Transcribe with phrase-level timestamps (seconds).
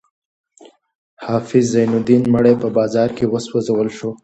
[1.19, 4.09] د حافظ زین الدین مړی په بازار کې وسوځول شو.